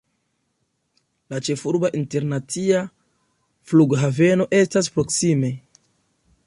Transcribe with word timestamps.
La 1.33 1.41
ĉefurba 1.47 1.91
internacia 1.99 2.81
flughaveno 3.73 4.51
estas 4.63 4.93
proksime. 4.97 5.55